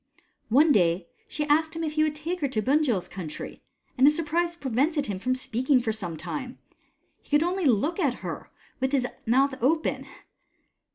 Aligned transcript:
One 0.49 0.71
day 0.71 1.09
she 1.27 1.43
asked 1.45 1.75
him 1.75 1.83
if 1.83 1.91
he 1.93 2.01
would 2.01 2.15
take 2.15 2.39
her 2.39 2.47
to 2.47 2.61
Bunjil's 2.63 3.07
country, 3.07 3.61
and 3.95 4.07
his 4.07 4.15
surprise 4.15 4.55
prevented 4.55 5.05
him 5.05 5.19
from 5.19 5.35
speaking 5.35 5.79
for 5.79 5.91
some 5.91 6.17
time. 6.17 6.57
He 7.21 7.29
could 7.29 7.43
only 7.43 7.65
look 7.67 7.99
at 7.99 8.15
her, 8.25 8.49
with 8.79 8.93
his 8.93 9.05
mouth 9.27 9.53
open. 9.61 10.07